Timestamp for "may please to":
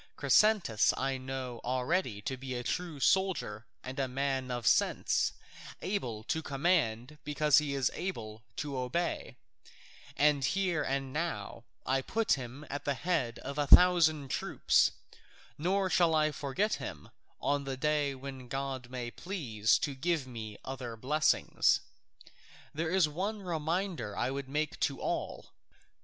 18.89-19.93